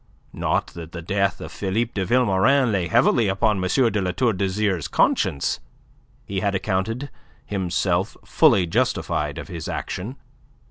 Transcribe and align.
Not 0.33 0.65
that 0.73 0.93
the 0.93 1.01
death 1.03 1.39
of 1.39 1.51
Philippe 1.51 1.91
de 1.93 2.03
Vilmorin 2.03 2.71
lay 2.71 2.87
heavily 2.87 3.27
upon 3.27 3.63
M. 3.63 3.91
de 3.91 4.01
La 4.01 4.09
Tour 4.11 4.33
d'Azyr's 4.33 4.87
conscience. 4.87 5.59
He 6.25 6.39
had 6.39 6.55
accounted 6.55 7.11
himself 7.45 8.17
fully 8.25 8.65
justified 8.65 9.37
of 9.37 9.47
his 9.47 9.69
action. 9.69 10.15